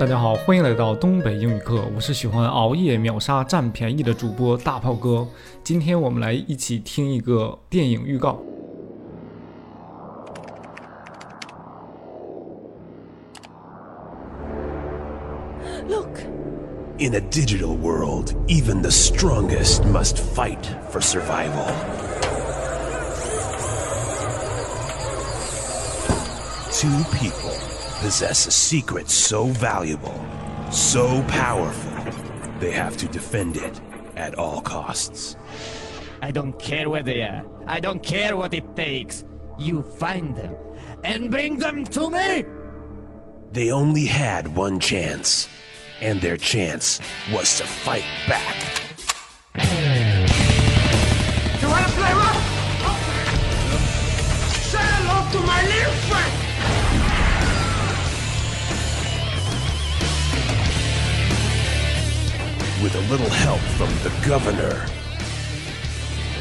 [0.00, 5.26] 大家好，欢迎来到东北英语课，我是喜欢熬夜秒杀占便宜的主播大炮哥。
[5.62, 8.38] 今天我们来一起听一个电影预告。
[15.88, 16.20] Look,
[16.98, 21.66] In a digital world, even the strongest must fight for survival.
[26.72, 27.52] Two people
[28.01, 30.19] possess a secret so valuable,
[30.71, 31.91] so powerful,
[32.59, 33.79] they have to defend it
[34.15, 35.35] at all costs.
[36.19, 37.45] I don't care where they are.
[37.67, 39.23] I don't care what it takes.
[39.59, 40.55] You find them
[41.03, 42.43] and bring them to me.
[43.51, 45.47] They only had one chance,
[45.99, 46.99] and their chance
[47.31, 48.90] was to fight back.
[62.91, 64.85] With a little help from the governor,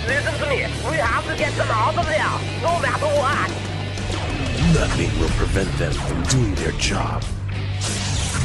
[0.09, 0.67] Listen to me.
[0.91, 2.27] We have to get them out of there,
[2.61, 3.48] no matter what.
[4.75, 7.23] Nothing will prevent them from doing their job.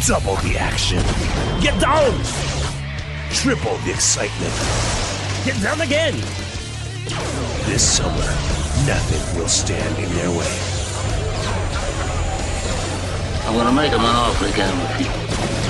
[0.06, 1.02] Double the action.
[1.62, 2.14] Get down!
[3.32, 4.54] Triple the excitement.
[5.44, 6.14] Get down again!
[7.66, 8.30] This summer,
[8.86, 10.54] nothing will stand in their way.
[13.48, 15.65] I'm gonna make him an offer again with you.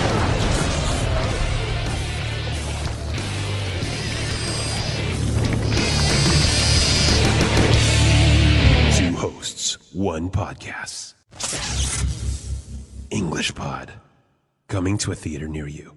[10.16, 11.14] One podcast.
[13.10, 13.92] English Pod.
[14.70, 15.92] Coming to a theater near you.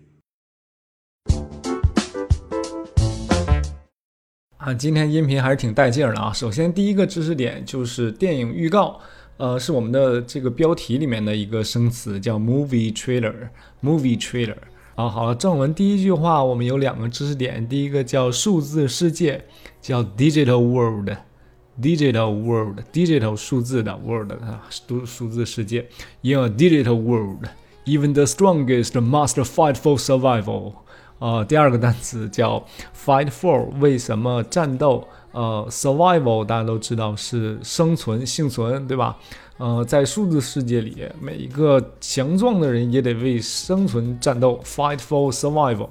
[4.57, 6.33] 啊，今天音频还是挺带劲儿的啊！
[6.33, 8.99] 首先，第一个知识点就是电影预告，
[9.37, 14.57] 呃，是我们的这个标题里面的一个生词，叫 movie trailer，movie trailer。
[14.97, 19.45] 啊，好了，正文第一句话我们有两个知识点，第一个叫数字世界，
[19.81, 21.09] 叫 digital world
[21.81, 25.87] Digital world，digital 数字的 world 啊，数数字世界。
[26.23, 27.49] In a digital world,
[27.85, 30.73] even the strongest must fight for survival.
[31.21, 32.65] 呃，第二个单词叫
[32.97, 35.07] fight for，为什么战斗？
[35.31, 39.17] 呃，survival 大家都知道是生存、幸存，对吧？
[39.59, 45.89] 呃，在数字世界里，每一个强壮的人也得为生存战斗，fight for survival。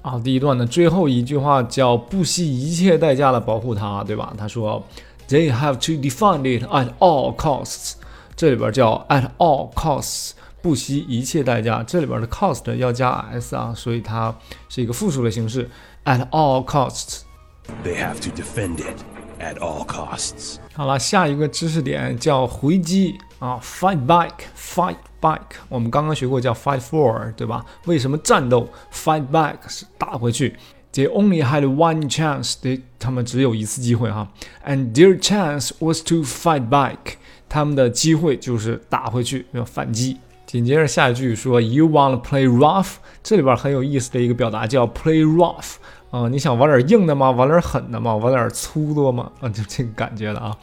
[0.00, 4.32] 啊，第一段的最后一句话叫不惜一切代价的保护它，对吧？
[4.38, 4.82] 他说
[5.28, 7.94] ，They have to defend it at all costs。
[8.34, 10.32] 这里边叫 at all costs。
[10.60, 14.34] 不惜一切代价，这里边的 cost 要加 s 啊，所以它
[14.68, 15.70] 是一个复数的形式。
[16.04, 17.20] At all costs。
[17.84, 18.98] They have to defend it
[19.38, 20.56] at all costs.
[20.74, 25.42] 好了，下一个知识点叫回击啊，fight back，fight back。
[25.68, 27.64] 我们刚刚学过叫 fight for，对吧？
[27.86, 30.56] 为什么战斗？fight back 是打回去。
[30.98, 34.28] They only had one chance，they 他们只有一次机会哈。
[34.66, 36.96] And their chance was to fight back，
[37.48, 40.16] 他们的机会就是打回去，要反击。
[40.44, 42.94] 紧接着下一句说，You want to play rough？
[43.22, 45.74] 这里边很有意思的一个表达叫 play rough
[46.10, 47.30] 啊、你想玩点硬的吗？
[47.30, 48.16] 玩点狠的吗？
[48.16, 49.30] 玩点粗的吗？
[49.38, 50.56] 啊，就这个感觉的啊。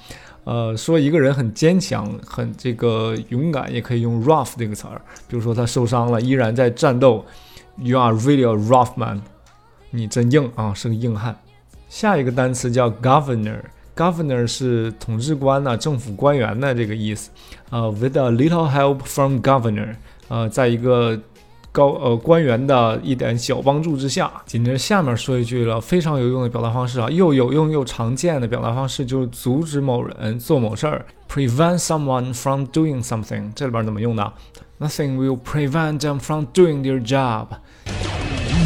[0.43, 5.01] 呃，说一个人很坚强，很这个勇敢，也可以用 rough 这个词儿。
[5.29, 7.23] 比如说他受伤了，依然在战斗
[7.77, 9.21] ，You are really a rough man，
[9.95, 11.35] 你真硬啊，是个硬汉。
[11.87, 13.59] 下一个单词叫 governor。
[13.95, 17.31] Governor 是统治官呐、政府官员的这个意思。
[17.69, 19.95] 呃，with a little help from governor，
[20.27, 21.17] 呃，在一个
[21.71, 33.49] 高呃官员的一点小帮助之下，紧接着下面说一句了，非常有用的表达方式啊，又有用又常见的表达方式就是阻止某人做某事儿，prevent someone from doing something。
[33.55, 34.33] 这里边怎么用的
[34.77, 37.47] ？Nothing will prevent them from doing their job。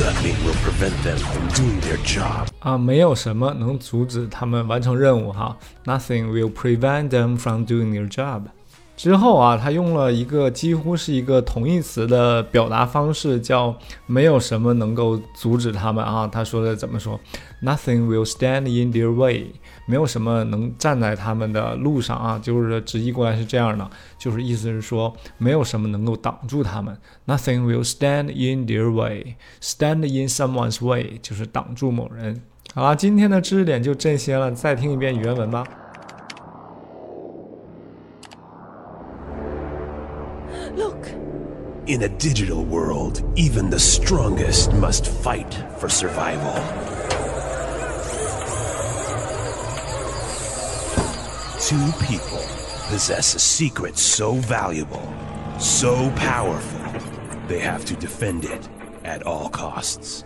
[0.09, 2.49] Nothing will prevent them from doing their job.
[2.61, 5.57] 啊，没有什么能阻止他们完成任务哈。
[5.85, 8.45] Nothing will prevent them from doing their job。
[9.00, 13.74] 之后啊，他用了一个几乎是一个同义词的表达方式，叫
[14.06, 16.28] 没有什么能够阻止他们啊。
[16.28, 17.18] 他说的怎么说
[17.64, 19.52] ？Nothing will stand in their way，
[19.86, 22.38] 没有什么能站在他们的路上啊。
[22.44, 26.98] 就是直译过来是这样的，就是意思是说没有什么能够挡住他们。
[27.26, 32.42] Nothing will stand in their way，stand in someone's way 就是挡住某人。
[32.76, 35.64] 好啦，今天的知识点就这些了，再听一遍原文吧。
[40.76, 41.08] Look,
[41.88, 46.54] In a digital world, even the strongest must fight for survival.
[51.60, 52.44] Two people
[52.90, 55.08] possess a secret so valuable,
[55.60, 56.80] so powerful,
[57.48, 58.70] They have to defend it
[59.04, 60.24] at all costs.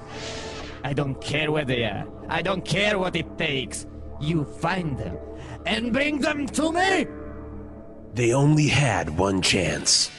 [0.83, 2.05] I don't care where they are.
[2.27, 3.85] I don't care what it takes.
[4.19, 5.17] You find them
[5.65, 7.07] and bring them to me!
[8.13, 10.11] They only had one chance,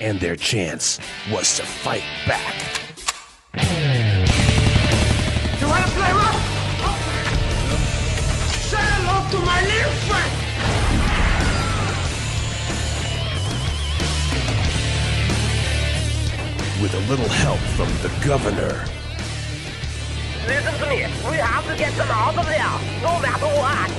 [0.00, 0.98] and their chance
[1.30, 2.54] was to fight back.
[5.60, 6.40] You wanna play rough?
[8.70, 10.32] Say hello to my little friend!
[16.82, 18.86] With a little help from the governor,
[20.46, 20.96] Listen to me.
[21.30, 23.90] We have to get them out of there, no matter what.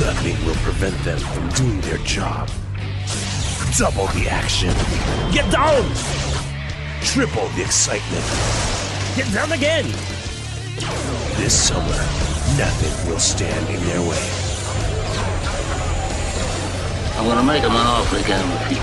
[0.00, 2.48] nothing will prevent them from doing their job.
[3.78, 4.70] Double the action.
[5.32, 5.84] Get down!
[7.02, 8.24] Triple the excitement.
[9.14, 9.84] Get down again!
[11.36, 11.84] This summer,
[12.56, 14.30] nothing will stand in their way.
[17.18, 18.78] I'm gonna make him an offer again with you.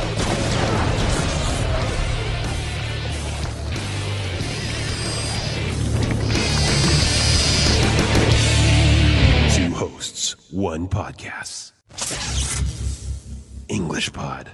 [9.55, 11.71] Two hosts, one podcast.
[13.69, 14.51] English Pod.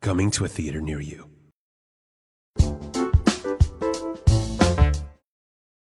[0.00, 1.27] Coming to a theater near you.